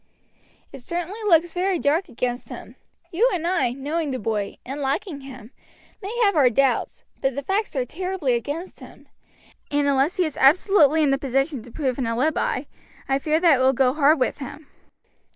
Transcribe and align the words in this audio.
"It 0.73 0.81
certainly 0.81 1.19
looks 1.25 1.53
very 1.53 1.77
dark 1.77 2.09
against 2.09 2.49
him. 2.49 2.75
You 3.11 3.29
and 3.35 3.45
I, 3.45 3.73
knowing 3.73 4.09
the 4.09 4.17
boy, 4.17 4.57
and 4.65 4.81
liking 4.81 5.21
him, 5.21 5.51
may 6.01 6.19
have 6.23 6.35
our 6.35 6.49
doubts, 6.49 7.03
but 7.21 7.35
the 7.35 7.43
facts 7.43 7.75
are 7.75 7.85
terribly 7.85 8.33
against 8.33 8.79
him, 8.79 9.07
and 9.69 9.87
unless 9.87 10.15
he 10.17 10.25
is 10.25 10.37
absolutely 10.37 11.03
in 11.03 11.11
the 11.11 11.19
position 11.19 11.61
to 11.61 11.71
prove 11.71 11.99
an 11.99 12.07
alibi, 12.07 12.63
I 13.07 13.19
fear 13.19 13.39
that 13.41 13.59
it 13.59 13.63
will 13.63 13.73
go 13.73 13.93
hard 13.93 14.19
with 14.19 14.39
him." 14.39 14.65